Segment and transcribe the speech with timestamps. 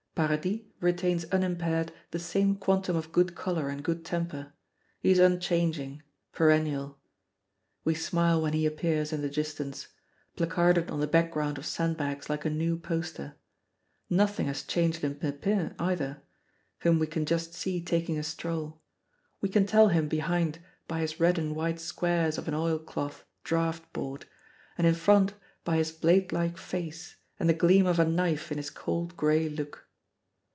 [0.13, 4.51] Paradis retains unimpaired the same quantum of good color and good temper;
[4.99, 6.99] he is unchanging, perennial.
[7.85, 9.87] We smile when he appears in the distance,
[10.35, 13.35] placarded on the background of sandbags like a new poster.
[14.11, 16.21] Nothing has changed in Pepin either,
[16.79, 18.79] whom we can just see taking a stroll
[19.39, 20.59] we can tell him behind
[20.89, 24.25] by his red and white squares of an oilcloth draught board,
[24.77, 25.33] and in front
[25.63, 29.47] by his blade like face and the gleam of a knife in his cold gray
[29.49, 29.87] look.